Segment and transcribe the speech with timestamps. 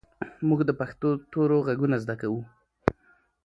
[0.47, 2.41] موږ د پښتو تورو غږونه زده کوو.